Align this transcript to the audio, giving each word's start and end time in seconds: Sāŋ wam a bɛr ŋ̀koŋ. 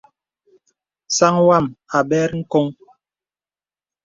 Sāŋ 1.15 1.35
wam 1.47 1.65
a 1.97 1.99
bɛr 2.09 2.29
ŋ̀koŋ. 2.39 2.67